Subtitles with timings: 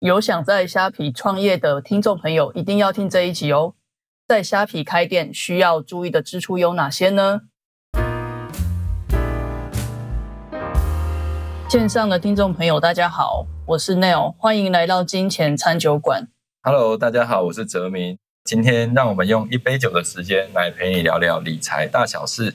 [0.00, 3.72] 有想在虾皮创业的听众朋友，一定要听这一集哦。
[4.28, 7.40] 在虾皮开店需要注意的支出有哪些呢？
[11.70, 16.28] 线上的听众朋友，大家好，我是 Neil，欢迎来到金钱餐酒馆。
[16.62, 18.18] Hello，大家好，我是泽明。
[18.44, 22.54] 今天让我们用一杯酒的时间来陪你聊聊理财大小事。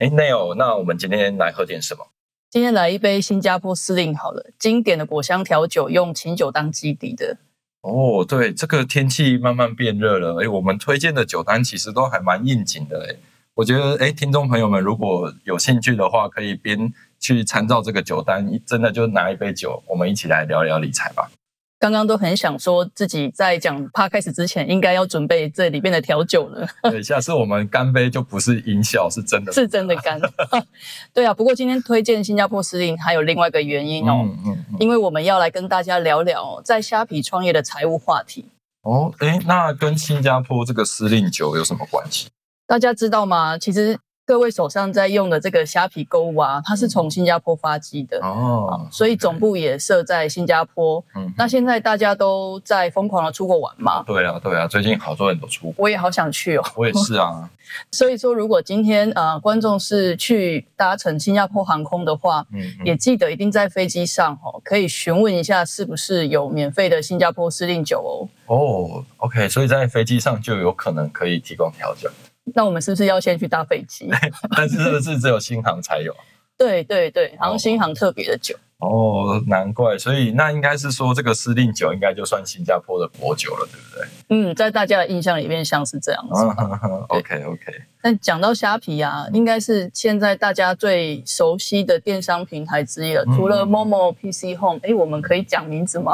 [0.00, 2.06] 哎，Neil，那我们今天来喝点什么？
[2.48, 7.36] 今天来一杯新加坡司令好了，经典的果香调酒，用琴酒当基底的。
[7.82, 13.16] 哦，对，这个天气慢慢变热了，哎，我们推荐的酒单其实都还蛮应景的，哎，
[13.52, 21.30] 我觉得，哎，听众朋友们如果有兴趣的话，可以边去参照这个酒单，真的就拿一杯酒，我们一起来聊聊理财吧。
[21.80, 26.68] 刚刚都很想说自己在讲趴开始之前，应该要准备这里面的调酒了。
[26.82, 30.20] 对，下次我们干杯就不是音效，是真的，是真的干。
[31.14, 34.76] 对啊，不过今天推荐新加坡司令还有另外一个原因哦，嗯嗯嗯。
[34.78, 38.44] 因为我们要来跟大家聊聊在虾皮创业的财务话题。
[38.82, 42.28] 哦，哎，那跟新加坡这个司令酒有什么关系？
[42.66, 43.56] 大家知道吗？
[43.56, 43.98] 其实
[44.30, 48.20] 各位手上在用的这个虾皮购物啊，它是从新加坡发迹的。
[48.22, 51.04] 哦，所以总部也设在新加坡。
[51.16, 54.04] 嗯，那现在大家都在疯狂的出国玩嘛？
[54.06, 56.62] 对啊，对啊，最近好多人都出国，我也好想去哦。
[56.76, 57.50] 我也是啊。
[57.90, 68.54] 所以说，如果今天呃观众是去搭乘新加坡航空的话，嗯，嗯也记得一定在飞机上哦，可以询问一下是不是有免费的新加坡司令酒哦。
[68.54, 72.08] 哦，OK，所以在飞机上就有可能可以提供调酒，
[72.54, 74.08] 那我们是不是要先去搭飞机？
[74.56, 76.14] 但是是不是只有新航才有？
[76.58, 78.54] 对对对，好像新航特别的酒。
[78.80, 84.08] 哦，难怪，所以那应该是说这个司令酒应该就算新加坡的国酒了，对不对？
[84.30, 86.42] 嗯，在大家的印象里面像是这样子。
[86.82, 87.72] 嗯，OK OK。
[88.02, 93.22] 但讲到虾皮啊，应该是现在大家最熟悉的电商平台之一了。
[93.26, 96.12] 嗯除了 Momo、PC Home，哎，我们可以讲名字吗？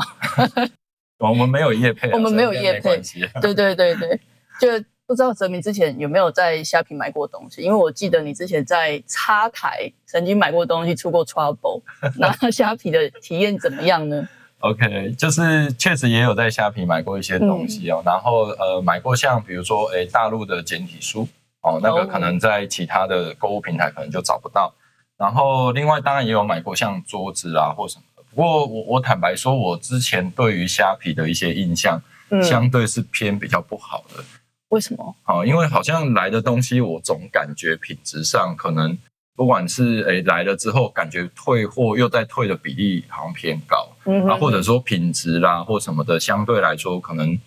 [1.19, 3.01] 我们没有业配啊，我们没有业配
[3.41, 4.21] 对对对对，
[4.61, 7.63] 就不知道泽明之前有没有在虾皮买过东西？
[7.63, 11.81] 因为我记得你之前在插台曾经买过东西，出过 trouble。
[12.19, 14.29] 那虾皮的体验怎么样呢
[14.61, 21.29] ？OK，就是确实也有在虾皮买过一些东西哦，然后呃买过像比如说诶大陆的简体书
[21.61, 24.75] 哦，那个哦可能在其他的购物平台可能就找不到。
[25.17, 34.25] 然后另外当然也有买过像桌子啊或什么的，不过我我坦白说，我之前对于虾皮的一些印象嗯，相对是偏比较不好的。
[34.69, 35.17] 为什么？
[35.23, 38.97] 好，因为好像来的东西，我总感觉品质上可能
[39.37, 43.89] 不管是诶来了之后，感觉退货又再退的比例好像偏高。
[44.07, 47.39] 嗯啊，或者说品质啦或什么的，相对来说可能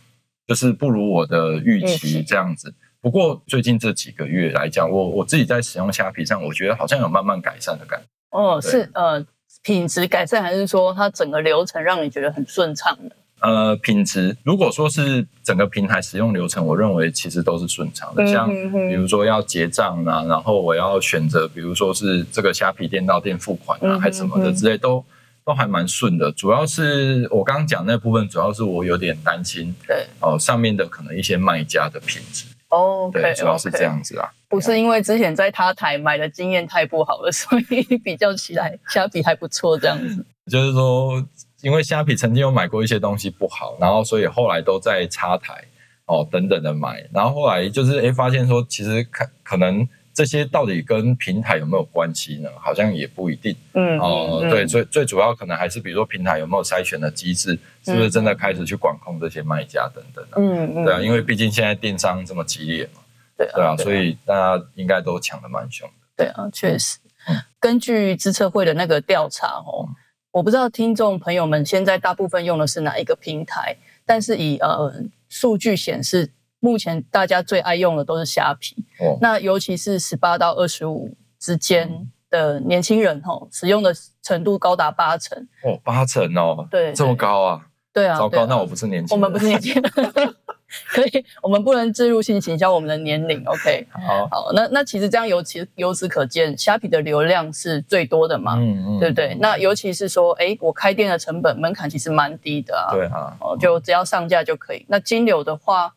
[0.47, 2.73] 就是不如我的预预期期这样子。
[3.01, 8.05] 不过最近这几个月来讲，我我自己在使用虾皮上，我觉得好像有慢慢改善的感觉。
[8.37, 9.25] 哦，是呃
[9.63, 13.15] 品质改善，还是说它整个流程让你觉得很顺畅的？
[13.41, 18.27] 呃，品质如果说是整个平台使用流程，我认为其实都是顺畅的。
[18.27, 25.03] 像比如说要结账啊，然后我要选择，比如说是这个虾皮店到店付款啊，还什么的之类，都
[25.45, 26.31] 都还蛮顺的。
[26.31, 32.45] 主要是我刚刚讲那部分，主要是我有点担心对哦、上面的可能一些卖家的品质。
[32.67, 34.29] ，OK，对，主要是这样子啊。
[34.49, 40.25] 不是因为之前在他台买的经验太不好了，所以比较起来虾皮还不错这样子。
[40.51, 41.23] 就是说，
[41.61, 45.63] 因为虾皮曾经有买过一些东西不好，然后所以后来都在插台
[46.05, 52.49] 哦等等的买，然后后来就是诶发现说，其实可可能这些到底跟平台有没有关系呢？
[52.59, 54.39] 好像也不一定嗯哦。
[54.43, 60.37] 嗯对，最最主要可能还是比如说平台有没有筛选的机制，是不是真的开始去管控这些卖家等等的。
[60.37, 63.01] 嗯嗯，对啊，因为毕竟现在电商这么激烈嘛，
[63.37, 65.93] 对啊对啊，所以大家应该都抢的蛮凶的。
[66.17, 66.97] 对啊，确实
[67.27, 67.37] 嗯。
[67.59, 69.87] 根据资策会的那个调查哦，
[70.31, 73.75] 我不知道听众朋友们现在大部分用的是哪一个平台，
[74.05, 74.93] 但是以呃
[75.27, 78.85] 数据显示，目前大家最爱用的都是虾皮。
[78.99, 85.35] 哦，那尤其是十八到二十五之间的年轻人哦，使用的程度高达八成。
[85.63, 89.83] 哦，八成哦，对这么高啊，对啊，糟糕，啊那我不是年轻人，我们不是年轻人，
[90.89, 93.43] 可以，我们不能置入性行销我们的年龄。
[93.45, 99.35] OK， 好，好，那那其实这样由其由此可见，虾皮的流量是最多的嘛，嗯嗯对不对？
[99.39, 104.85] 那尤其是说，哎，我开店的成本门槛其实蛮低的啊，对啊，哦，就只要上架就可以。
[104.87, 105.93] 那金流的话，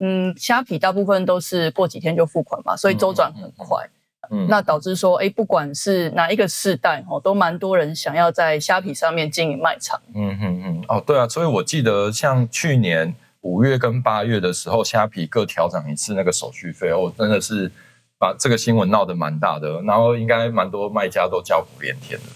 [0.00, 3.84] 嗯，虾皮大部分都是过几天就付款嘛，所以周转很快。
[4.28, 10.00] 嗯那导致说，哎，不管是哪一个世代哦，都蛮多人想要在虾皮上面经营卖场。
[10.16, 13.14] 嗯嗯嗯，哦，对啊，所以我记得像去年
[13.46, 17.70] 五月跟八月的时候，虾皮各调整一次那个手续费，哦，真的是
[18.18, 22.26] 把这个新闻闹得蛮大的，然后应该蛮多卖家都叫苦连天的。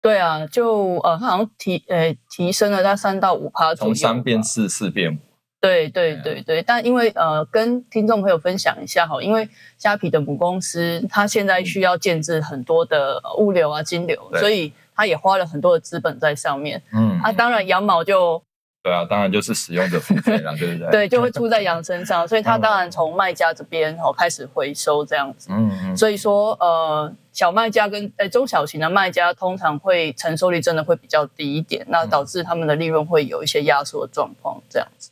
[0.00, 5.18] 对啊，就呃，它好像提呃提升了它三到五趴左右，从三变四，四变五。
[5.60, 9.46] 对对对对，但因为呃，跟听众朋友分享一下哈，因为
[9.76, 16.82] 虾皮的母公司它现在需要建制很多的物流啊、金流，所以它也花了很多的资本在上面。
[16.94, 18.42] 嗯，啊，当然羊毛就。
[18.82, 20.88] 对啊，当然就是使用者付费了，对不对？
[21.04, 25.48] 对，就会出在羊身上，所以他当然从卖家这边哦开始回收这样子。
[25.52, 25.96] 嗯嗯。
[25.96, 35.10] 所以说，呃，小卖家跟呃中小型的卖家通常会承受力真的会比较低一点，那导致他们的利润会有一些压缩的状况这样子。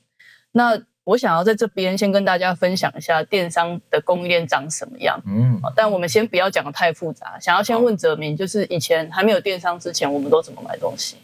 [0.52, 5.20] 那我想要在这边先跟大家分享一下电商的供应链长什么样。
[5.26, 5.60] 嗯。
[5.76, 11.16] 但我们先不要讲的太复杂，想要先问泽明，就是以前还没有电商之前，我们都怎么买东西？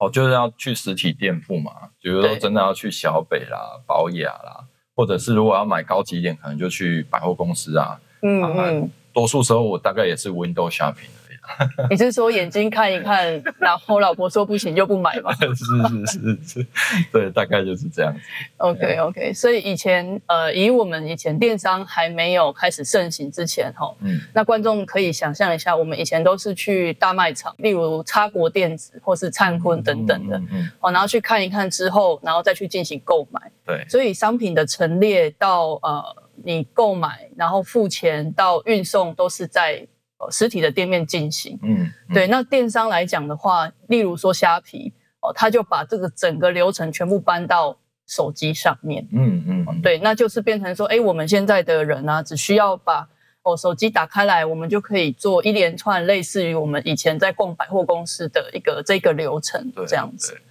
[0.00, 4.64] 哦，就是要去实体店铺嘛，比如说真的要去小北啦、宝雅啦，
[4.96, 8.00] 或者是如果要买高级一点，可能就去百货公司啊。
[8.22, 11.10] 嗯嗯，多数时候我大概也是 Window Shopping。
[11.90, 15.32] 你是说眼睛看一看，然后老婆说不行就不买吗？
[15.40, 16.66] 是是是是，
[17.12, 18.20] 对，大概就是这样子。
[18.58, 33.40] OK OK，所以以前呃，以我们以前电商还没有开始盛行之前，哈，嗯，那观众可以想象一下，我们以前都是去大卖场，例如差国电子或是灿坤等等的，嗯，哦，然后去看一看之后，然后再去进行购买。
[33.66, 36.04] 对，所以商品的陈列到呃
[36.44, 39.86] 你购买，然后付钱到运送都是在。
[40.28, 42.26] 实体的店面进行，嗯，对。
[42.26, 47.78] 那电商来讲的话，例如说虾皮，哦，他就把这个整个流程全部搬到
[48.08, 53.08] 手机上面，嗯嗯，对，那就是变成说，哎，我们现在的人呢，只需要把
[53.42, 60.32] 哦手机打开来，我们就可以做一连串类似于我们以前在逛百货公司的一个这个流程，这样子。
[60.32, 60.42] 对，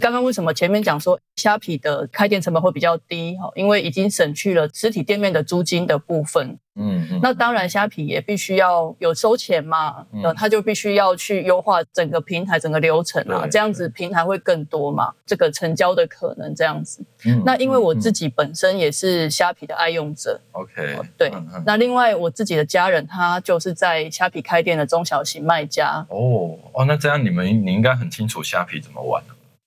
[0.00, 3.36] 刚刚为什么前面讲说虾皮的开店成本会比较低？
[3.36, 6.58] 哈，因为已经省去了实体店面的租金的部分。
[6.76, 7.20] 嗯嗯。
[7.22, 17.04] 那当然，虾皮也必须要有收钱嘛，呃，他就必须要去优化整个平台整个流程啊，这样子平台会更多嘛，这个成交的可能这样子。
[17.26, 17.42] 嗯。
[17.44, 20.40] 那因为我自己本身也是虾皮的爱用者。
[20.52, 20.96] OK。
[21.18, 21.30] 对。
[21.66, 26.06] 那另外我自己的家人，他就是在虾皮开店的中小型卖家。
[26.08, 29.22] 哦哦，那这样你们你应该很清楚虾皮怎么玩。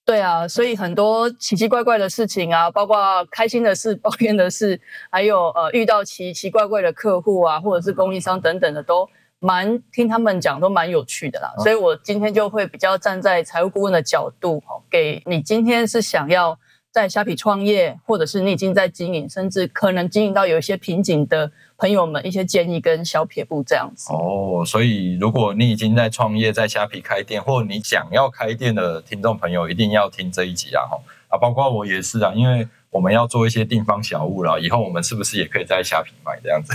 [0.09, 2.97] 对啊，所以很多奇奇怪怪的事情啊，包括
[3.29, 9.07] 开心的事、 抱怨的事，还有呃遇到奇奇怪怪的客户啊，或者是供应商等等的，都
[9.37, 11.53] 蛮听他们讲，都蛮有趣的啦。
[11.59, 16.57] 所以我今天就会比较站在财务顾问的角度，哈，给你今天是想要。
[16.91, 24.11] 在虾皮创业，或者是你已经在经营，甚至可能经营到有一些瓶颈的朋友们，一些建议跟小撇步这样子。
[24.11, 30.83] 哦，所以如果你已经在创业，在虾皮开店，或你想要开店的听众朋友，一定要听这一集啊！
[30.91, 30.99] 哈
[31.29, 36.73] 啊，包括我也是啊，因为我们要做一些地方小物了，以后我们是不是也可以在虾皮卖这样子？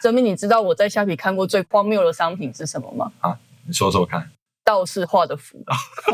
[0.00, 3.10] 泽明，你知道我在虾皮看过最荒谬的商品是什么吗？
[3.18, 3.36] 啊，
[3.66, 4.30] 你说说看。
[4.64, 5.60] 道士画的符。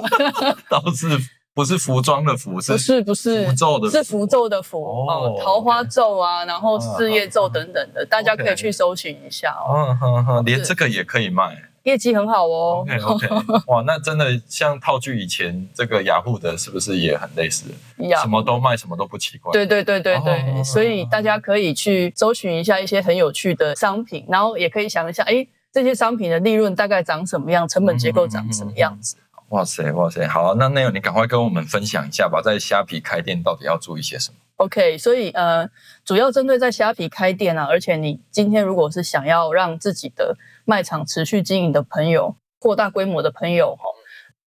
[0.70, 1.18] 道士。
[1.54, 9.86] 不是服装的服，不是不是符咒的，是符咒的符哦，桃花咒啊，然后事业咒等等的，大家可以去搜寻一下哦。
[9.88, 12.84] 嗯哼哼，连这个也可以卖，业绩很好哦。
[12.98, 13.28] OK OK，
[13.68, 17.66] 哇，那真的像套句以前这个雅虎的，是不是也很类似？
[18.20, 19.52] 什么都卖，什么都不奇怪。
[19.52, 29.16] 对对对对对，所以大家可以去搜寻一下一些很有趣的商品，然后也可以想一下，哎，这些商品的利润大概长什么样，成本结构长什么样子。
[29.54, 35.70] 哇塞哇塞，好，那那有你赶快跟我们分享一下吧，在虾皮开店到底要注意些什么？OK，所以呃，
[36.04, 43.84] 主要针对在虾皮开店啊，而且你今天如果是想要让自己的卖场持续经营的朋友，扩大规模的朋友哈，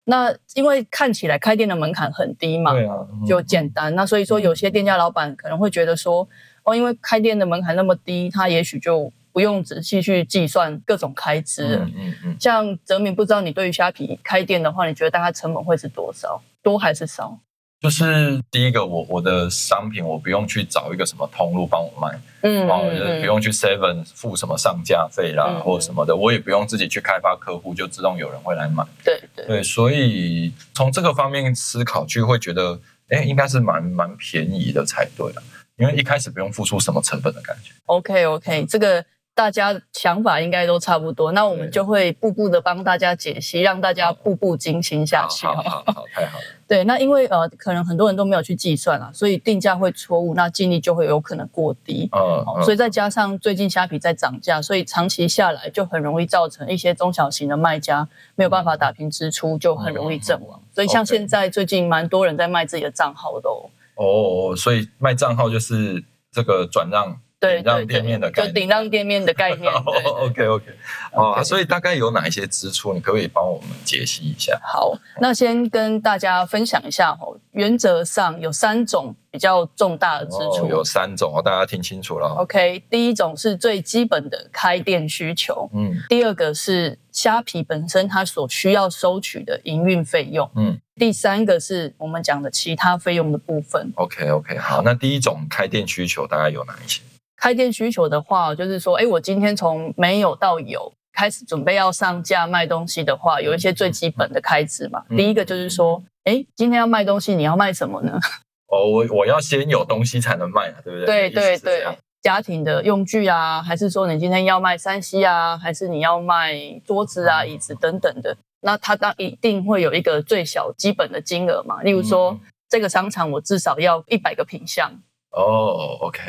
[0.07, 6.29] 那因为看起来开店的门槛很低嘛，对啊，就简单，那所以说有些店家老板可能会觉得说，
[6.65, 9.13] 哦，因为开店的门槛那么低，他也许就。
[9.37, 11.76] 不用仔细去计算各种开支。
[11.76, 12.37] 嗯嗯嗯。
[12.40, 16.40] 像泽明，不知道你对于虾皮开店的话，你觉得大概成本会是多少？
[16.62, 17.38] 多还是少？
[17.83, 22.85] 就是第一个，我我的商品我不用去找一个什么通路帮我卖，嗯，然后
[23.21, 28.83] 不用去 Seven 付什么上架费啦，或什么的，我也不用自己去开发客户，就自动有人会来买。
[29.05, 35.43] 对对对，所以从这个方面思考，就会觉得，哎，应该是蛮蛮便宜的才对啊，
[35.76, 37.73] 因为一开始不用付出什么成本的感觉。
[37.85, 39.05] OK OK，这个。
[39.37, 45.47] 大家想法应该都差不多，那我们就会步步的帮大家解析，让大家步步惊心下去。
[45.47, 46.45] 好，好，好，太好了。
[46.66, 52.09] 对，那因为呃，可能很多人都没有去计算啊，所以定价会错误，那净利就会有可能过低。
[52.16, 60.59] 嗯，所以再加上最近虾皮在涨价，所以长期下来就很容易造成一些中小型的卖家没有办法打平支出，就很容易阵亡。
[60.75, 63.50] 所以像现在最近蛮多人在卖自己的账号的。
[63.97, 66.02] 哦，所以卖账号就是
[66.33, 68.55] 这个转让顶让店面的，概念。
[68.55, 69.71] 就顶让店面的概念。
[69.73, 70.64] OK OK，
[71.12, 74.59] 哦，所以大概有哪一些支出，你可不可以帮我们解析一下？
[74.64, 80.64] 好，那先跟大家分享一下哦，原则上有三种比较重大的支出。
[80.64, 82.43] 哦，有三种哦，大家听清楚了哦。
[82.43, 93.93] OK，第一种是最基本的开店需求，嗯第二个是虾皮本身它所需要收取的营运费用，嗯第三个是我们讲的其他费用的部分。
[93.97, 97.02] ，OK OK，好，那第一种开店需求大概有哪一些？
[97.37, 100.93] 开店需求的话，就是说，哎，我今天从没有到有。
[101.19, 105.02] 开始准备要上架卖东西的话，有一些最基本的开支嘛。
[105.09, 108.21] 嗯第一个就是说，哎，今天要卖东西，你要卖什么呢？
[108.69, 111.31] 哦，我我要先有东西才能卖啊，对不对？
[111.31, 121.83] 对对对家庭的用具啊，还是说你今天要卖山西啊，还是你要卖桌子啊、椅子等等的，那它当一定会有一个最小基本的金额嘛。
[121.83, 124.93] 例如说，嗯这个商场我至少要一百个品项。
[125.31, 126.21] 哦，OK，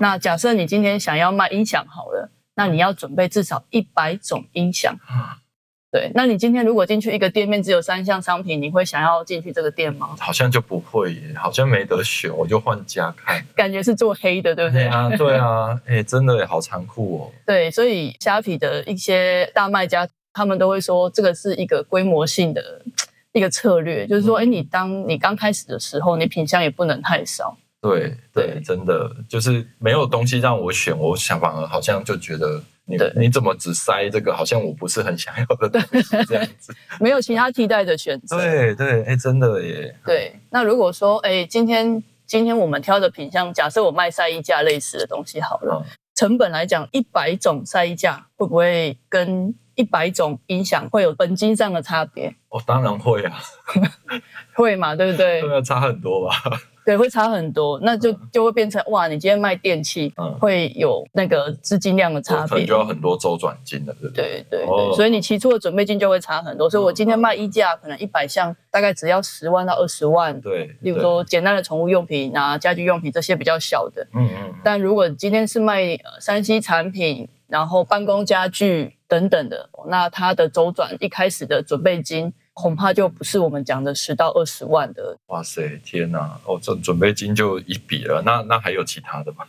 [0.00, 4.96] 那假设你今天想要卖音响好了，那你要准备至少一百种音响。
[5.90, 10.14] 对，那你今天如果进去一个店面只有三项商品，你会想要进去这个店吗？
[10.20, 13.42] 好像就不会耶，好像没得选，我就换家看。
[13.56, 14.82] 感觉是做黑的，对不对？
[14.82, 17.32] 对啊，对啊，哎，真的耶好残酷哦。
[17.46, 22.82] 对，所以虾皮的一些大卖家，他们都会说这个是一个规模性的
[23.32, 27.56] 一个策略，就是说，哎、你当你刚开始的时候，你品相也不能太少。
[27.80, 36.74] 对对，真的就是没有东西让我选，我想反而好像就觉得你你怎么只塞这个，好像我不是很想要的东西这样子。
[37.00, 38.36] 没有其他替代的选择。
[38.36, 39.94] 对对，哎，真的耶。
[40.04, 52.34] 对那如果说，哎，今天今天我们挑的品相，假设我卖晒衣架类似的东西好了，嗯成本来讲，一百种晒衣架会不会跟一百种音响会有本金上的差别？
[52.48, 53.38] 哦，当然会啊，
[54.54, 55.40] 会嘛，对不对？
[55.46, 56.34] 对啊，差很多吧？
[56.88, 62.74] 对，会差很多，那就就会变成哇，你今天卖电器，嗯会有那个资金量的差别可能就。
[62.78, 64.42] 要很多周转金了，对不对？
[64.48, 66.70] 对对所以你期初的准备金就会差很多。
[66.70, 70.40] 所以我今天卖衣架，可能一百项大概只要十万到二十万。
[70.40, 86.36] 对，例如对，说简单的宠物用品啊、家居用品这些比较小的，嗯嗯，但如果今天是卖呃三 C 产品，然后办公家具等等的，那它的周转一开始的准备金恐怕就不是我们讲的十到二十万的哇塞，天哪！
[86.44, 89.46] 哦，准准备金就一笔了，那那还有其他的吗？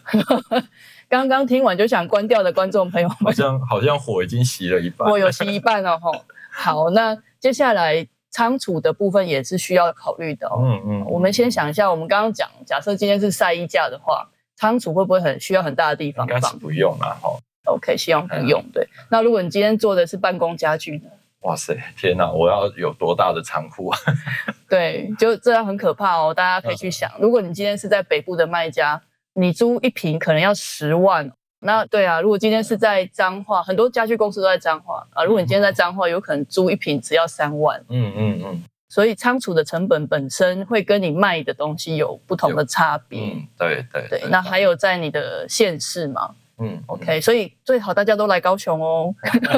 [1.10, 5.10] 刚刚听完就想关掉的观众朋友好，像好像火已经熄了一半。
[5.10, 6.12] 火有熄一半了哈。
[6.51, 10.62] 好，那接下来仓储的部分也是需要考虑的哦。
[10.62, 17.32] 嗯嗯，我们先想一下，我们刚刚讲，假设今天是晒衣架的话，仓储会不会很需要很大的地方放该是不用啦，哈。
[17.66, 18.63] ？OK，希望不用。
[18.72, 21.10] 对，那如果你今天做的是办公家具呢？
[21.41, 22.29] 哇塞，天哪！
[22.29, 23.98] 我要有多大的仓库啊？
[24.69, 26.34] 对，就这样很可怕哦。
[26.34, 29.01] 大家可以去想，如果你今天是在北部的卖家，
[29.34, 31.31] 你租一平可能要十万。
[31.62, 35.24] 那对啊，如果今天是在彰化，很多家具公司都在彰化啊。
[35.24, 37.79] 如果你今天在彰化，有可能租一平只要三万。
[37.89, 43.22] 嗯嗯嗯所以仓储的成本本身会跟你卖的东西有不同的差别。
[43.22, 49.13] 嗯，对对对，那还有在你的县市嘛嗯，OK，所以最好大家都来高雄哦。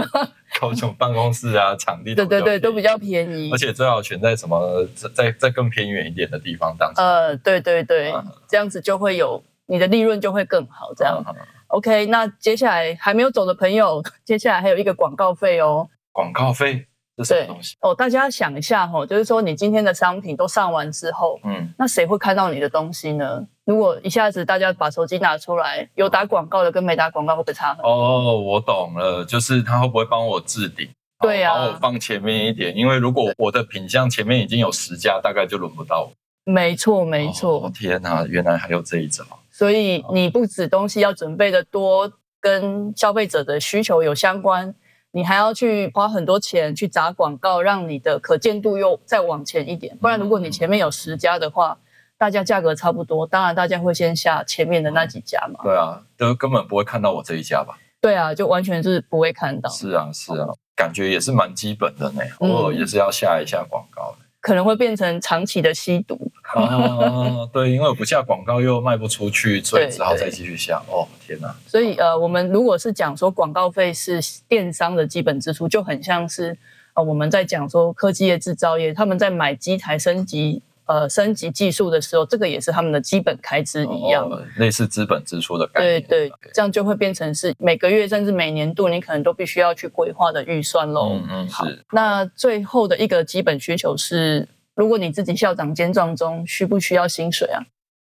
[0.60, 3.58] 高雄办公室啊，场地对对对，都比较便宜，而。
[3.58, 6.91] 且最好选在什么在在更偏远一点的地方当。
[6.98, 10.93] 呃，对对对嗯，这样子就会有你的利润就会更好。
[10.96, 11.34] 这样啊
[11.67, 15.88] OK，那接下来还没有走的朋友，接下来还有一个广告费哦。
[16.12, 16.86] 广告费
[17.17, 17.75] 这是什么东西？
[17.81, 23.45] 哦，大家想一下哦，就是说你今天的商品都上完之后，嗯，那谁会看到你的东西呢？
[23.65, 27.89] 如果一下子大家把手机拿出来，有打广告的跟没打广告会不会差很多？
[27.89, 30.89] 哦，我懂了，就是他会不会帮我置顶？
[31.19, 36.11] 对啊把我放前面一点，因为如果我的品相前面已经有十家，大概就轮不到我。
[36.51, 37.65] 没错，没错。
[37.65, 39.23] 哦天哪，原来还有这一招。
[39.51, 44.73] 所以你不止东西要准备的多，跟消费者的需求有相关，
[45.11, 49.97] 你还要去花很多钱去砸广告，让你的可见度又再往前一点。
[49.97, 51.77] 不然，如果你前面有十家的话，
[52.17, 55.59] 大家价格差不多，当然大家会先下前面的那几家嘛。
[55.63, 57.77] 对啊，都根本不会看到我这一家吧？
[57.99, 64.25] 对啊，就完全是不会看到，是啊，是啊，感觉也是蛮基本的呢，嗯偶尔也是要下一下广告的。
[64.39, 66.31] 可能会变成长期的吸毒。
[66.60, 70.81] 哦，对，因为我不下广告又卖不出去，所以只好再对继续下。
[70.89, 71.55] 哦，天哪！
[71.67, 76.58] 所以呃，我们如果是讲说广告费是电商的基本支出，就很像是
[76.93, 84.27] 呃我们在讲说科技业、制造业他们在买机台升级呃升级技术的时候，这个也是他们的基本开支一样。
[84.29, 86.01] 哦类似资本支出的概念。
[86.03, 91.13] 对对，这样就会变成是每个月甚至每年度你可能都必须要去规划的预算喽。
[91.13, 97.61] 嗯嗯好是，那最后的一个基本需求是，如果你自己校长兼撞中，需不需要薪水啊？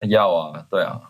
[0.09, 1.01] 要啊，对啊，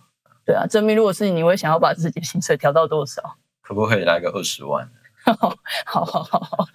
[0.46, 3.22] 对啊，证明如果是你，你会想要把自己的薪水调到多少？
[3.60, 4.88] 可不可以来个二十万？
[5.24, 6.66] 好好好好，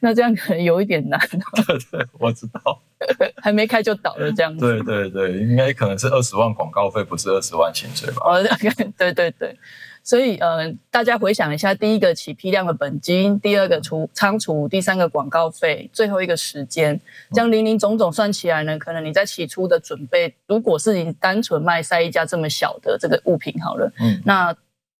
[0.00, 1.18] 那这样可能有一点难，
[1.66, 2.82] 对对，我知道，
[3.40, 4.82] 还没开就倒了这样子。
[4.82, 8.20] 对对对，应该可能是二十万广告费，不是二十万薪水吧？
[8.26, 8.42] 哦，
[8.98, 9.58] 对对对，
[10.04, 17.00] 所以呃，大家回想一下，第一个起批量的本金，第二个储仓储，第三个广告费，最后一个时间，
[17.32, 24.20] 这样零零总总算起来呢，可能你在起初的准备，如果是你单纯卖晒衣架这么小的这个物品好了，嗯。
[24.24, 24.54] 那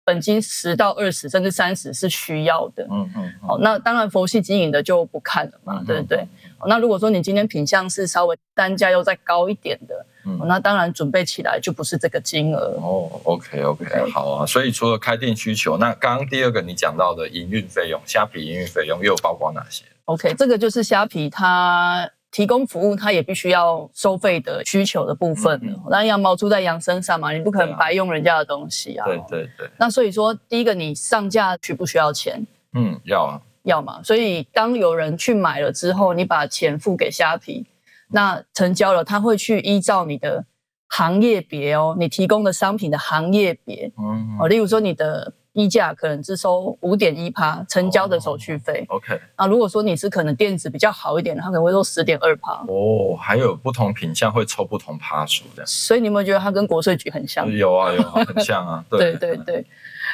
[0.04, 2.86] 本金十到二十甚至三十是需要的。
[2.90, 6.26] 嗯嗯，好，那当然佛系经营的就不看了嘛，嗯对不对？
[6.58, 12.76] 好那如果说你今天品相是稍微单价又再高一点的，嗯好那当然准备起来就不是这个金额。
[12.80, 14.46] 哦，OK OK，OK 好啊。
[14.46, 25.82] 所以除了开店需求，那刚刚第二个你讲到的营运费用，虾皮营运费用又有包括哪些？OK，这个就是虾皮它提供服务，它也必须要收费的需求的部分嗯了。
[25.88, 29.06] 那羊毛出在羊身上嘛，你不可能白用人家的东西啊。
[29.06, 32.44] 对对对，那所以说，第一个你上架需不需要钱？
[32.72, 34.02] 嗯，要啊，要嘛。
[34.02, 37.64] 所以当有人去买了之后，你把钱付给虾皮，
[38.08, 40.44] 那成交了，他会去依照你的
[40.88, 48.84] 行业别哦，你提供的商品的行业别嗯哦，例如说你的衣价可能只收五点一趴成交的手续费。
[48.88, 52.52] ，OK，那，如果说你是可能电子比较好一点的，它可能会收十点二趴。
[52.68, 57.50] 哦，还有不同品相会抽不同趴数的，所以你有没有觉得它跟国税局很像？
[57.50, 59.64] 有啊有啊，很像啊，对对对，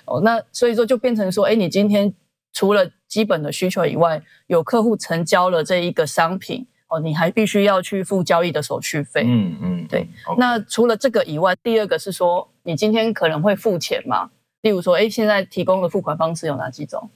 [0.04, 2.12] 哦，那所以说就变成说，哎，你今天
[2.52, 9.24] 除了基本的需求以外，有客户成交了这一个商品，哦，你还必须要去付交易的手续费。
[9.26, 10.06] 嗯嗯，对
[10.36, 14.28] 那除了这个以外，第二个是说，你今天可能会付钱嘛？
[14.62, 17.08] 例如说，哎，现在提供的付款方式有哪几种？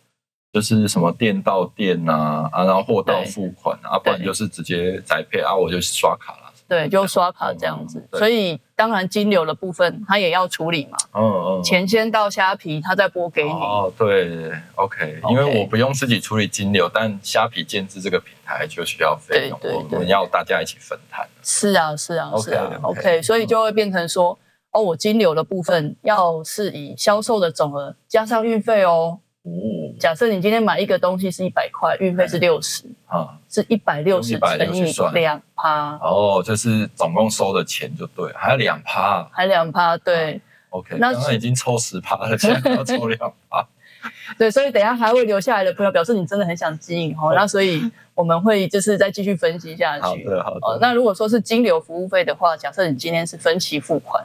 [0.53, 6.41] 就是什么店到店呐，啊，然后货到付款啊，不然就是直接宅配啊，我就刷卡了。
[6.67, 8.03] 对，就刷卡这样子。
[8.11, 10.97] 对所以当然金流的部分，他也要处理嘛。
[11.13, 13.51] 嗯嗯，钱先到虾皮，他再拨给你。
[13.51, 21.29] 哦，对，OK，因为我不用自己处理金流，但虾皮建制这个平台就需要费用，我们要大家一起分摊。
[21.43, 24.39] 是啊，是啊，OK，是啊 OK，OK，所以就会变成说，
[24.75, 29.19] 哦，我金流的部分要是以销售的总额加上运费哦。
[29.45, 43.65] 嗯，假设你今天买一个东西是一百块，运费是六十，啊，是一百六十用160乘以算两趴，哦，就是总共收的钱就对，还有两趴还两趴，对，OK，那刚刚已经抽十趴了，现在要抽两趴。
[44.37, 47.33] 对，所以等一下还会留下来的朋友，表示你真的很想经营哦。
[47.35, 47.83] 那所以
[48.15, 50.03] 我们会就是再继续分析下去。
[50.03, 54.23] 好的，好哦，的，那如果说是金流服务费的话，假设你今天是分期付款，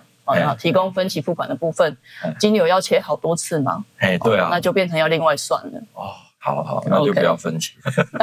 [0.57, 3.83] 提供分期付款的部分哎，金流要切好多次吗？
[3.97, 5.79] 哎，对啊哦那，就变成要另外算了。
[5.93, 7.73] 哦，好好，那就不要分期。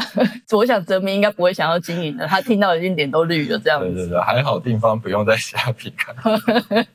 [0.53, 3.87] 我想泽明应该不会想要经营的，他听到已经脸都绿了这样子。
[3.87, 6.15] 对对对，还好地方不用再虾皮看。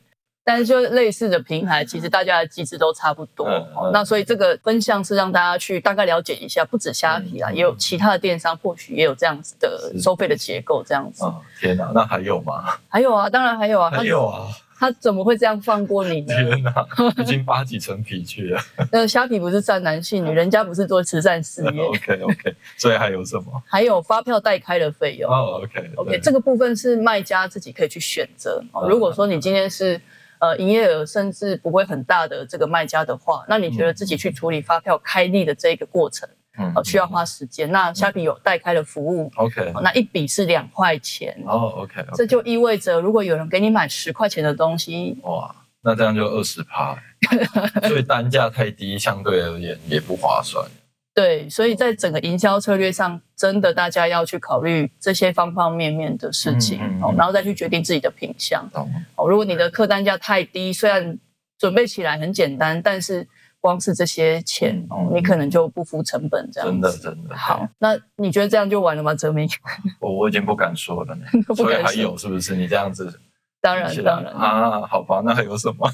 [0.43, 3.47] 但是就类似的平台，其实大家的机制都差不多。
[3.47, 11.24] 嗯嗯哦那所以这个分项是让大家去大概了解一下，不止虾皮啊，嗯也有其他的电商或许也有这样子的收费的结构这样子。
[11.24, 12.63] 啊，天哪，那还有吗？
[12.89, 14.47] 还有啊，当然还有啊，还有啊，
[14.81, 16.33] 他怎么会这样放过你呢？
[16.33, 16.73] 天哪，
[17.21, 18.59] 已经扒几层皮去了。
[18.91, 23.61] 那 虾皮不是善男信女， 人家不是做慈善事业，OK OK，所以还有什么？
[23.67, 25.31] 还有发票代开的费用。
[25.31, 28.59] 哦，OK OK，这个部分是卖家自己可以去选择。
[28.89, 30.01] 如果说你今天是
[30.39, 37.71] 呃营业额甚至不会很大的这个卖家的话，那你觉得自己去处理发票开立的这个过程，嗯呃，需要花时间。
[37.71, 46.97] 那虾皮有代开的服务，OK，哦那一笔是两块钱，哦 OK，这就意味着如果有人给你买十块钱的东西，哇，那这样就二十趴，
[47.87, 50.65] 所以单价太低，相对而言也不划算。
[51.13, 56.79] 对，所以在整个营销策略上，真的大家要去考虑这些方方面面的事情，
[57.17, 58.65] 然后再去决定自己的品相。
[58.73, 61.19] 哦，如果你的客单价太低，虽然
[61.57, 63.27] 准备起来很简单，但是
[63.62, 66.91] 光是这些钱你可能就不付成本这样真的。
[66.97, 69.13] 真的好，那你觉得这样就完了吗？
[69.13, 69.47] 泽明？
[70.02, 71.26] 我我已经不敢说了呢。
[71.56, 72.56] 所以还有是不是？
[72.56, 73.19] 你这样子
[73.62, 75.88] 当然当然，啊，好吧，那还有什么？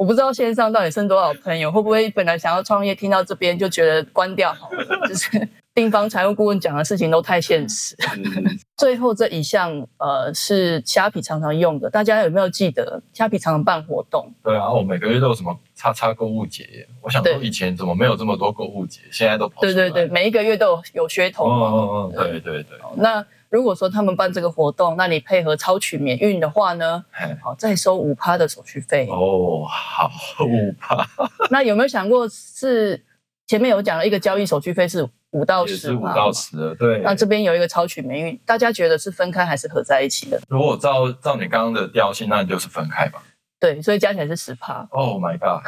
[0.00, 5.28] 我不知道线上到底剩多少朋友，会不会本来想要创业，听到这边就觉得关掉好了，就是
[5.74, 7.94] 地方财务顾问讲的事情都太现实。
[8.78, 13.02] 最后这一项呃是虾皮常常用的，大家有没有记得？
[13.12, 21.66] 虾皮常常办活动，对啊，我每个月都有什么叉叉购物节耶，我想说对以前怎么没有这么多购物节，现在都跑对对对，每一个月都有有噱头哦嘛。
[21.66, 29.08] 哦哦，对对对，那如果说他们办这个活动，那你配合超取免运的话呢，嘿好再收五趴的手续费。
[29.10, 30.08] 哦，好
[30.44, 31.04] 五趴，
[31.50, 33.04] 那有没有想过是
[33.46, 37.00] 前面有讲了一个交易手续费是五到十是五到十了，对。
[37.00, 40.40] 那这边有一个超取免运，大家觉得是分开还是合在一起的？
[40.48, 43.22] 如果照照你刚刚的调性，那你就是分开吧。
[43.58, 44.86] 对，所以加起来是十趴。
[44.90, 45.62] Oh my god！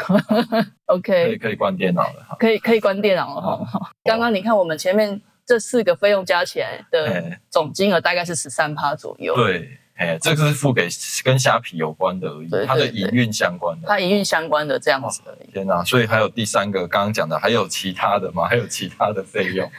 [1.02, 2.36] 可以可以关电脑了哈。
[2.38, 3.90] 可以可以关电脑了哈。
[4.04, 5.20] 刚刚你看我们前面
[5.52, 9.34] 这四个费用加起来的哎总金额大概是十三趴左右。
[9.34, 10.88] 对，哎，这个是付给
[11.22, 13.86] 跟虾皮有关的而已对，它的营运相关的。
[13.86, 15.52] 它营运相关的这样子而已。
[15.52, 15.84] 天哪！
[15.84, 18.48] 所以还有第三个，刚刚讲的，还有其他的吗？
[18.48, 19.70] 还有其他的费用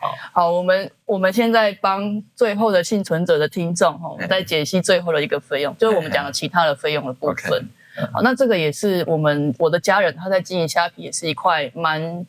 [0.00, 0.14] 好？
[0.32, 7.62] 好，我们我们现在帮最后的幸存者的听众哈，我们哎再解析最后的一个费用，就是我们讲的其他的费用的部分。
[7.96, 12.26] 嗯好，那这个也是我们我的家人他在经营虾皮也是一块蛮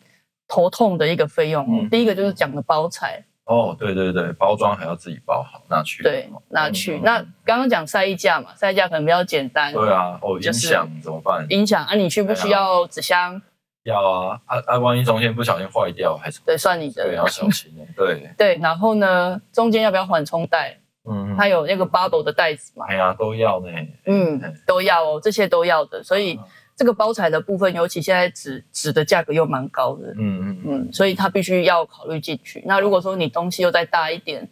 [0.52, 6.04] 头痛的一个费用第一个就是讲的包材，哦，对对对，包装还要自己包好拿去。
[6.04, 6.98] 对，拿去。
[6.98, 11.46] 嗯那刚刚讲晒衣架嘛，晒衣架可能比较简单，对啊，哦，音就是响怎么办？
[11.50, 13.42] 音响啊，你需不需要纸箱？
[13.84, 17.06] 要啊，啊啊，万一中间不小心坏掉还是对，算你的。
[17.06, 17.84] 对要小心的。
[17.96, 20.78] 对， 对，然后呢，中间要不要缓冲带？
[21.10, 22.86] 嗯，它有那个 bubble 的袋子嘛？
[22.90, 23.68] 哎呀都要呢。
[24.06, 26.04] 嗯，都要哦，这些都要的。
[26.04, 26.44] 所以嗯
[26.76, 32.64] 这个包材的部分，尤其现在纸纸的价格又蛮高的，嗯嗯嗯，嗯，所以它必须要考虑进去。
[32.66, 34.50] 那如果说你东西又再大一点，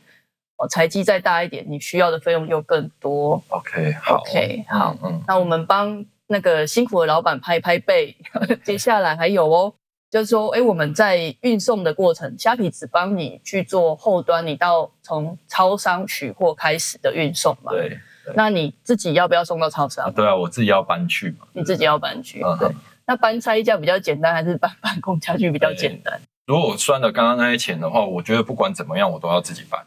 [0.57, 3.41] 哦，材积再大一点，你需要的费用又更多。
[3.47, 8.15] OK 好 OK，好嗯嗯那我们帮那个辛苦的老板拍一拍背。
[8.63, 9.73] 接下来还有哦，
[10.11, 17.71] 就是说，哎，我们在运送的过程，虾皮只帮你去做后端，你到从超商取货开始的运送嘛。。
[17.71, 17.97] 对
[18.35, 20.09] 那你自己要不要送到超市啊？
[20.15, 21.47] 对啊，我自己要搬去嘛。
[21.53, 22.41] 你自己要搬去。
[22.43, 22.69] 嗯对，
[23.05, 26.19] 那搬拆家比较简单，还是搬办公家具比较简单？
[26.47, 29.79] 如果我算了刚刚那些钱的话，我觉得不管怎么样，我都要自己搬。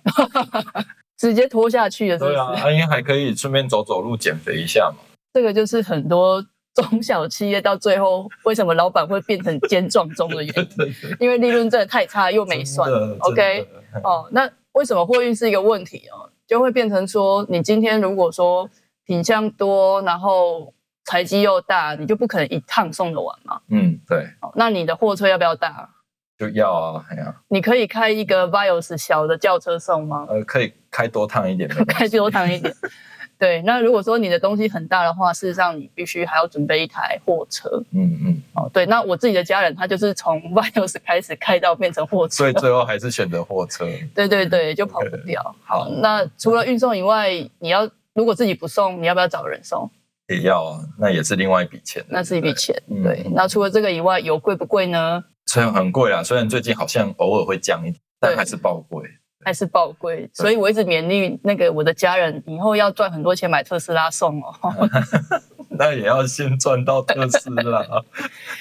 [1.19, 2.35] 直接拖下去了，是不是？
[2.35, 5.05] 对啊，啊因为还可以顺便走走路减肥一下嘛。
[5.33, 12.91] 这个就是很多中小企业到最后为什么老板会变成尖撞中的原因，对对，因为利润真的太差又没算。
[13.21, 13.69] OK，
[14.03, 16.29] 哦，那为什么货运是一个问题哦？
[16.53, 18.69] 就会变成说，你今天如果说
[19.07, 20.71] 品相多，然后
[21.03, 23.59] 财积又大，你就不可能一趟送得完嘛。
[23.71, 25.89] 嗯，对，哦那你的货车要不要大？
[26.37, 30.27] 就要啊，哎呀，你可以开一个 Vios 小的轿车送吗？
[30.29, 32.71] 呃，可以开多趟一点 开多趟一点。
[33.43, 38.71] 对，那如果说你的东西很大的话，事实上你必须还要准备一台货车嗯嗯，哦。
[38.73, 43.85] 对，那我自己的家人他就是从 Vios 开始开到变成货车所以，最后还是选择货车。
[44.15, 45.43] 对对对，就跑不掉。
[45.67, 49.91] 好，那除了运送以外，你要如果自己不送，你要不要找人送？
[50.29, 52.83] 也要啊，那也是另外一笔钱，那是一笔对钱。
[52.91, 55.25] 嗯对，那除了这个以外，油贵不贵呢？
[55.47, 59.03] 虽然很贵啊，虽然最近好像偶尔会降一点，但对还是爆贵。
[59.45, 60.29] 还是宝贵？
[60.33, 64.55] 所以我一直勉励那个我的家人，以后要赚很多钱买特斯拉送哦。
[65.71, 67.83] 那也要先赚到特斯拉，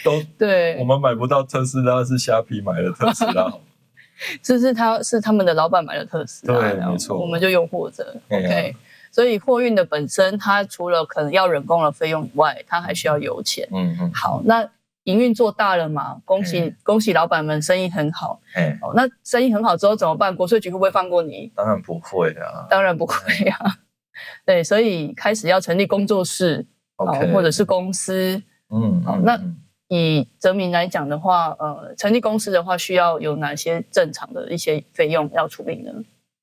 [0.04, 3.54] 都对我对，们买不到特斯拉，是虾皮买的特斯拉。
[4.42, 8.16] 这是他是他们的老板买的特斯拉，对没错我们就用货着。
[8.30, 8.76] 哎呀 OK，
[9.12, 13.68] 所以货运的本身，它除了可能要人工的费用以外，它还需要油钱。
[13.72, 14.68] 嗯嗯，好，那
[15.06, 16.22] 营运做大了嘛？
[16.26, 18.40] 恭喜、嗯恭喜老板们，生意很好。
[18.54, 20.36] 哎，哦，那生意很好之后怎么办？
[20.36, 21.52] 国税局会不会放过你？
[21.56, 22.68] 当然不会啊。
[22.70, 23.16] 当然不会
[23.50, 23.78] 啊。
[24.46, 26.66] 对，所以开始要成立工作室，
[26.98, 28.42] 哦或者是公司。
[28.70, 35.92] 嗯，嗯好那嗯以泽明来讲的话，呃，成立公司的话，需要有哪些正常的一些费用要处理呢？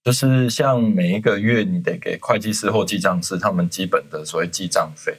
[0.04, 5.14] 就是像每一个月你得给会计师或记账师他们基本的所谓记账费。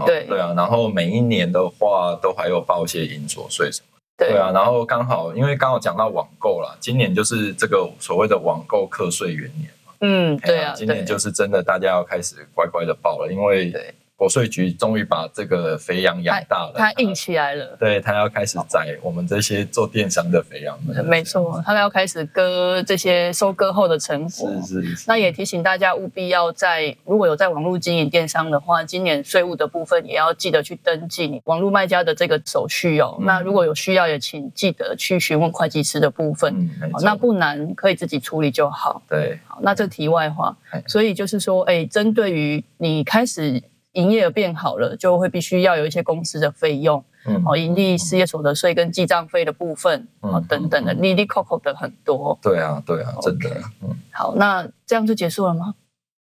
[0.00, 4.26] 好对对啊，然后每一年的话都还有报一些银所税什么的。
[4.26, 9.92] 对对啊，然后刚好因为刚好讲到网购啦，今年就是这个所谓的网购课税元年嘛。
[10.00, 17.76] 嗯，对啊，今年就是真的大家要开始乖乖的报了，因为对国税局终于把这个肥羊养大了，它硬起来了。
[17.78, 21.04] 对它要开始宰我们这些做电商的肥羊们。
[21.04, 24.50] 没错，他们要开始割这些收割后的成果。
[24.62, 25.04] 是是是。
[25.08, 33.16] 那也提醒大家，务必要在如果有在网络经营电商的话，今年税务的部分也要记得去登记你网络卖家的这个手续哦。
[33.18, 36.54] 嗯那如果有需要，也请记得去询问会计师的部分。
[36.80, 39.02] 嗯，那不难，可以自己处理就好。
[39.08, 43.60] 对，好，那这题外话哎，所以就是说，哎，针对于你开始
[43.94, 52.38] 营业额变好了，就会必须要有一些公司的费用，嗯哦，盈利事业所得税跟记账费的部分，哦嗯，等等的，嗯利利扣扣的很多。
[52.42, 53.50] 对啊，对啊，真的
[53.82, 55.74] 嗯，好，那这样就结束了吗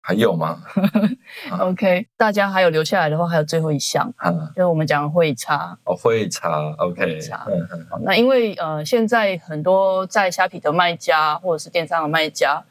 [0.05, 0.61] 还有吗？
[1.49, 5.77] 啊？OK，大家还有留下来的话，还有最后一项，啊，就是我们讲的会差。
[5.85, 12.61] 哦，会差，OK，会查嗯嗯好那因为呃，现在很多在虾皮的卖家或者是电商的卖家，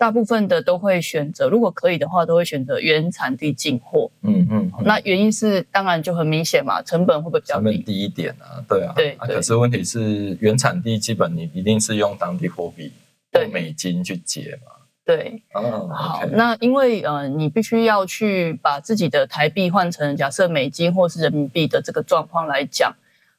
[0.00, 4.10] 大部分的都会选择，如果可以的话，都会选择原产地进货。
[4.22, 4.82] 嗯嗯，嗯。
[4.82, 7.62] 那原因是当然就很明显嘛，成本会不会比较低？
[7.62, 9.10] 成本低一点啊，对啊，啊对。
[9.18, 12.90] 啊可是问题是原产地基本你一定是用当地货币
[13.30, 14.72] 或对美金去结嘛，
[15.04, 22.90] 对，哦，好那因为呃，你必须要去把自己的台币换成假设美金或是人民币的这个状况来讲，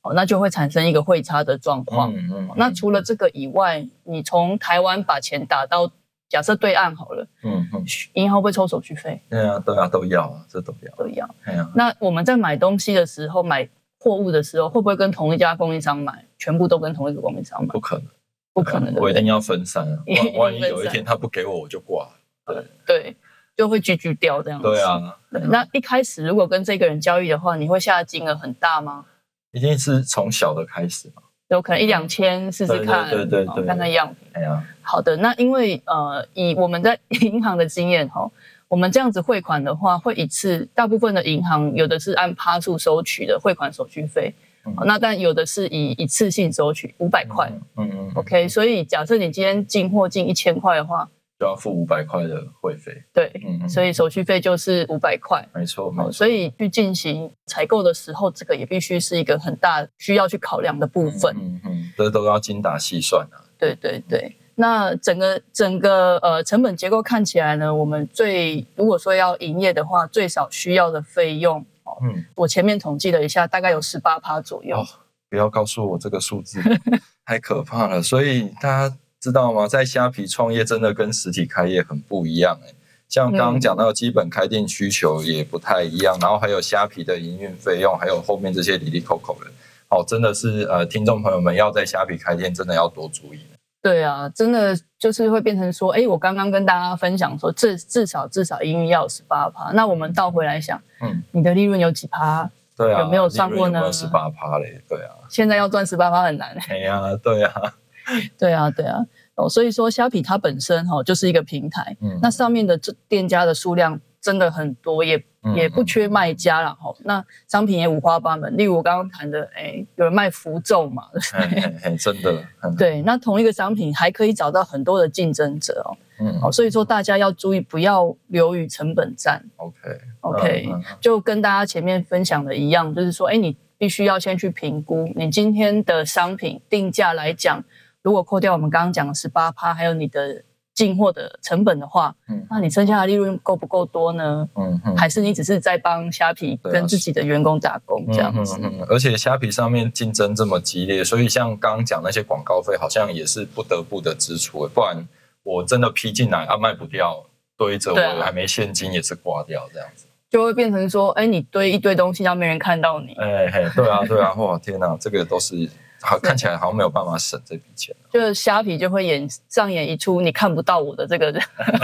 [0.03, 2.13] 哦，那就会产生一个汇差的状况。
[2.15, 2.49] 嗯嗯。
[2.55, 5.91] 那除了这个以外，你从台湾把钱打到
[6.31, 9.21] 假设对岸好了，嗯嗯，银行会抽手续费？
[9.29, 11.29] 对啊对啊都要啊，这都要，都要。
[11.43, 13.67] 哎呀，那我们在买东西的时候，买
[13.99, 16.25] 货物的时候，会不会跟同一家供应商买？
[16.37, 17.67] 全部都跟同一个供应商买？
[17.73, 18.07] 不可能，
[18.53, 22.65] 不可能我一定要分散 万万一有一天他不给我，我就挂了。
[22.87, 23.13] 对，
[23.57, 24.67] 就会聚聚掉这样子。
[24.69, 25.41] 对啊，对。
[25.49, 29.05] 那一开始如果跟这个人交易的话，你会下的金额很大吗？
[29.51, 31.23] 一定是从小的开始嘛。
[31.55, 34.27] 有可能一两千试试看，对对对对对哦看看样品。
[34.33, 38.31] 哎呀，好的，那因为呃，以我们在 银行的经验哈、哦，
[38.69, 44.33] 我们这样子汇款的话，会一次大部分的银行有的是按趴数收取的汇款手续费，
[44.65, 47.51] 嗯那但有的是以一次性收取五百块。
[47.75, 51.09] 嗯嗯嗯 OK，所以假设你今天进货进一千块的话，
[51.41, 53.03] 就要付五百块的会费。
[53.11, 55.43] 对，嗯嗯，所以手续费就是五百块。
[55.55, 56.11] 没错没哦，错。
[56.11, 61.35] 所以去进行采购的时候，这个也必须是一个很大需要去考量的部分。
[61.35, 63.41] 嗯嗯，这都要精打细算啊。
[63.57, 74.77] 对对对，那整个整个呃成本结构看起来呢，我们最如果说要营业的话，最少需要的费用，哦，嗯，我前面统计了一下，大概有十八趴左右。
[74.77, 74.85] 哦
[75.31, 76.59] 不要告诉我这个数字，
[77.25, 78.03] 太可怕了。
[78.03, 79.67] 所以大家知道吗？
[79.67, 82.73] 在虾皮创业真的跟实体开业很不一样哎。
[83.07, 89.47] 像刚刚讲到基本开店需求也不太一样，然后还有虾皮的营运费用，还有后面这些里里扣扣的，
[89.89, 93.41] 哦，真的是呃，听众朋友们要在虾皮开店，真的要多注意。
[93.83, 99.71] 对啊，真的就是会变成说，哎，我刚刚跟大家分享说，至至少至少营运要有十八趴。
[99.73, 102.49] 那我们倒回来想，嗯，你的利润有几趴？
[102.77, 104.81] 对啊，有没有上过呢有十八趴嘞？
[104.87, 106.55] 对啊，现在要赚十八趴很难。
[106.69, 107.73] 哎呀，对啊，
[108.37, 108.99] 对啊，对啊，
[109.35, 116.93] 哦，所以说虾皮它本身哈、哦、就是一个平台，嗯那上面的这店家的数量真的很多，也嗯也不缺卖家了哈。
[117.03, 121.61] 那商品也五花八门，例如我刚刚谈的，哎，有人卖符咒嘛，对不对？
[121.61, 129.43] 嘿嘿嘿，真的， 嗯对，那同一个商品还可以找到很多的竞争者哦，嗯哦，所以说大家要注意，不要流于成本战。
[129.55, 129.79] ，OK
[130.21, 137.63] OK，、嗯嗯就跟大家前面分享的一样，就是说，哎，你必须要先去评估你今天的商品定价来讲，
[138.03, 144.47] 如果扣掉我们刚刚讲的十八趴，还有你的进货的成本的话，嗯那你剩下的利润够不够多呢？
[144.55, 148.55] 嗯嗯还是你只是在帮虾皮跟自己的员工打工这样子？
[148.59, 155.07] 嗯嗯嗯而且虾皮上面竞争这么激烈，所以像刚刚讲那些广告费，好像也是不得不的支出，不然
[155.43, 157.23] 我真的批进来啊卖不掉，
[157.57, 160.05] 堆着我还没现金也是挂掉这样子。
[160.29, 163.13] 就会变成说，哎，你堆一堆东西，让没人看到你。
[163.15, 165.69] 哎嘿，对啊对啊，哇天哪，这个都是
[166.01, 167.95] 好看起来好像没有办法省这笔钱。
[168.11, 171.33] 就是虾皮就会演上演一出你看不到我的这个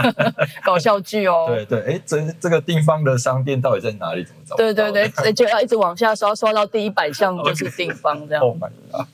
[0.62, 1.46] 搞笑剧哦。
[1.48, 4.24] 对 对，哎，这这个地方的商店到底在哪里？
[4.24, 4.56] 怎么找？
[4.56, 8.42] 对对对，就 要一直往下刷，刷到第一百项就是地方这样。
[8.42, 9.06] ，Oh my god！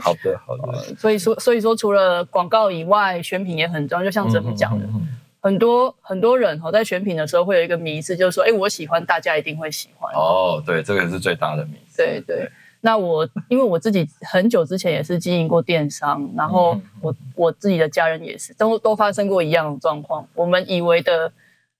[0.00, 4.04] 好的好的，所以说，所以说除了广告以外，选品也很重要。
[4.04, 10.14] 就像哲明讲的，嗯嗯嗯很多很多人哦，在选品的时候会有一个迷思，就是说，哎，我喜欢，大家一定会喜欢。
[10.14, 11.96] 哦，对，这个是最大的迷思。
[11.96, 12.48] 对对。
[12.80, 20.26] 那我因为我自己很久之前也是经营过电商，然后嗯我我自己的家人也是，都都发生过一样的状况。
[20.34, 21.32] 我们以为的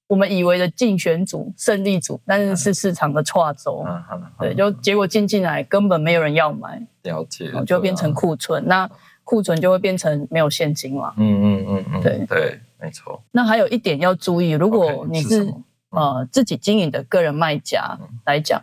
[0.07, 3.85] 我们以为的竞选组、胜利组，但是是市场的跨轴。
[3.87, 8.67] 嗯嗯，对，就结果进进来根本没有人要买，了解哦，就变成库存。
[8.67, 8.91] 那
[9.23, 11.15] 库存就会变成没有现金了。
[11.17, 13.23] 嗯嗯嗯嗯，对对，没错。
[13.31, 15.55] 那还有一点要注意，如果你是
[15.91, 18.61] 呃自己经营的个人卖家嗯来讲，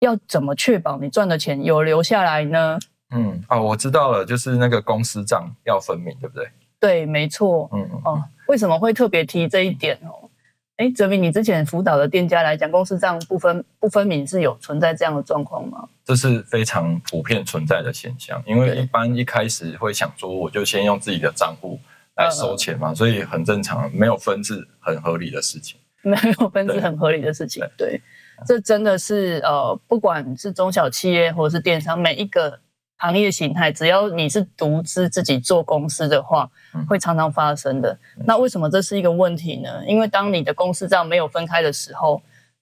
[0.00, 2.78] 要怎么确保你赚的钱有留下来呢？
[3.10, 6.48] 嗯，哦，我知道了，就是那个公司账要分明，对不对？
[6.78, 7.68] 对，没错。
[7.72, 10.28] 嗯嗯哦，为什么会特别提这一点哦？
[10.76, 15.88] 哎，哲明，你之前辅导的店家来讲，公司账不分不分明是有存在这样的状况吗？
[16.04, 21.80] 这是非常普遍存在的现象，因为一般一开始会想说，我就先用自己的账户
[22.14, 25.80] 来收钱嗯嘛，所以很正常，没有分是很合理的事情。
[26.02, 27.64] 没有分是很合理的事情。
[27.76, 28.00] 对，
[28.46, 32.58] 这真的是呃，不管是中小企业或者是电商，每一个
[32.98, 37.98] 行业形态，只要你是独资自己做公司的话嗯，会常常发生的。
[38.24, 39.84] 那为什么这是一个问题呢？
[39.86, 42.20] 因为当你的公司账没有分开的时候，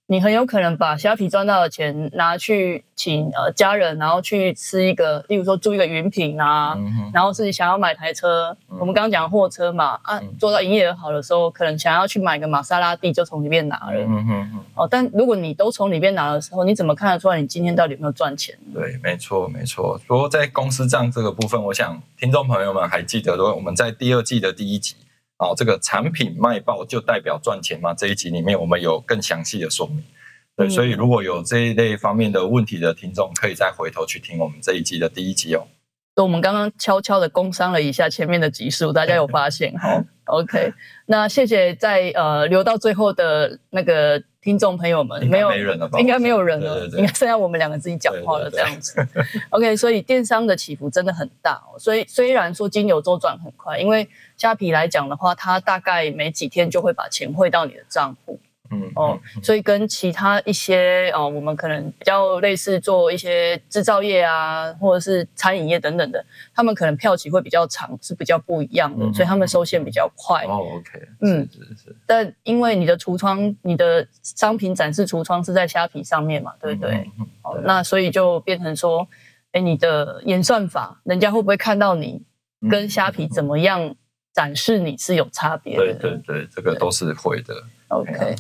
[0.09, 13.95] 你很有可能把虾皮赚到的钱拿去请呃家人，然后去吃一个，例如说住一个云品啊，嗯，然后自己想要买台车，嗯我们刚刚讲货车嘛，啊嗯，做到营业额好的时候，可能想要去买个玛莎拉蒂，就从里面拿了。
[13.95, 18.57] 嗯嗯嗯，哦，但如果你都从里面拿的时候，你怎么看得出来你今天到底有没有赚钱？
[18.73, 20.01] 对，没错没错。
[20.07, 24.95] 不过在公司账这个部分，我想听众朋友们还记得，说我们在第二季的第一集
[25.39, 27.95] 哦，这个产品卖爆就代表赚钱吗？
[27.95, 30.03] 这一集里面我们有更详细的说明。
[30.57, 35.67] 对，嗯所以如果有这一类方面的问题的听众，可以再回头去听我们这一集的第一集哦。
[36.17, 40.03] 所以我们刚刚悄悄的工商了一下前面的集数，大家有发现哈？
[40.25, 40.73] OK，
[41.05, 49.09] 那谢谢在呃留到最后的那个听众朋友们，没有人了吧应该没有人了，应该剩下我们两个自己讲话了对对对这样子。
[49.51, 51.79] OK，所以电商的起伏真的很大哦。
[51.79, 58.41] 所以虽然说金牛周转很快，因为虾皮来讲的话，它大概没几天就会把钱汇到你的账户。
[58.71, 66.25] 嗯，哦嗯，所以跟其他一些哦，我们可能比较类似做一些制造业啊，或者是餐饮业等等的，
[66.55, 70.45] 他们可能票期会比较长，是比较不一样的，嗯所以他们收线比较快。
[70.45, 76.91] 哦，OK，嗯是是是，但因为你的橱窗、你的商品展示橱窗是在虾皮上面嘛，对不对？
[76.93, 76.97] 嗯？
[76.97, 79.07] 嗯嗯哦那所以就变成说，
[79.53, 82.23] 哎，你的演算法，人家会不会看到你
[82.61, 83.95] 嗯跟虾皮怎么样
[84.33, 85.85] 展示你是有差别的。
[85.85, 87.55] 对对对，这个都是会的。
[87.89, 88.35] OK，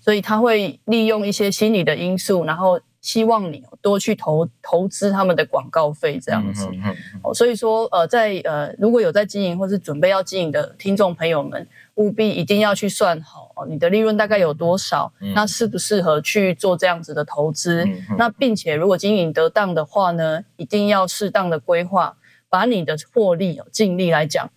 [0.00, 6.66] 所以他会利用一些心理的因素，然后希望你多去投投资他们的广告费这样子。
[6.66, 17.86] 嗯嗯嗯嗯哦，所以说呃，在呃如果有在经营或是准备要经营的听众朋友们，务必一定要去算好哦，你的利润大概有多少，嗯那适不适合去做这样子的投资？
[18.18, 22.16] 那并且如果经营得当的话呢，一定要适当的规划，
[22.48, 24.50] 把你的获利哦净利来讲哦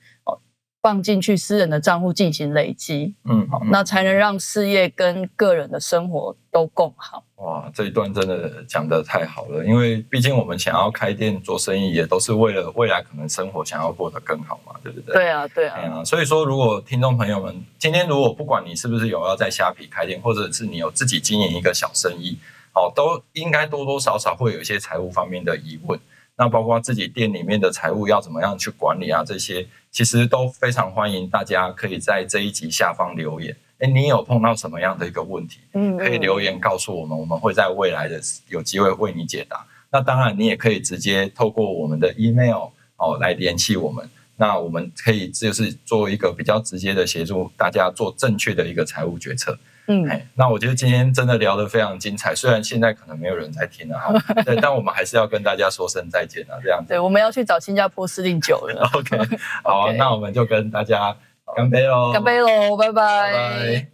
[0.81, 3.13] 放进去私人的账户进行累积。
[3.25, 7.23] 嗯，好那才能让事业跟个人的生活都更好。
[7.35, 15.13] 哇，这一段真的讲得太好了，因为毕竟我们想要开店做生意，也都是为了未来可能生活想要过得更好嘛，对不对？
[15.13, 22.37] 对啊，对哎啊，呀，所以说，如果听众朋友们今天如果不管你是不是有要在虾皮开店，或者是你有自己经营一个小生意，
[22.75, 25.99] 哦，都应该多多少少会有一些财务方面的疑问。
[26.41, 33.55] 那包括自己店里面的财务要怎么样去管理啊，这些其实都非常欢迎大家可以在这一集下方留言。
[33.77, 35.59] 哎，你有碰到什么样的一个问题？
[35.73, 39.63] 嗯可以留言告诉我们，我们会在未来的有机会为你解答。
[39.91, 44.09] 那当然，你也可以直接透过我们的 email 哦来联系我们。
[44.37, 49.55] 那我们可以就是做一个比较直接的协助大家做正确的一个财务决策。
[49.87, 54.13] 嗯，哎，那我觉得今天真的聊得非常精彩，虽然现在可能没有人在听了哈，
[54.43, 56.89] 对，但我们还是要跟大家说声再见啊，这样子。
[56.89, 58.89] 对，我们要去找新加坡司令酒了。
[58.93, 59.17] OK，
[59.63, 61.15] 好 那我们就跟大家
[61.55, 62.11] 干杯喽！
[62.13, 63.33] 干杯喽，拜拜。
[63.33, 63.87] 拜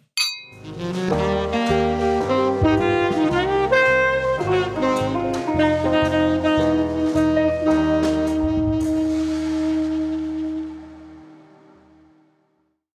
[1.09, 2.06] 拜。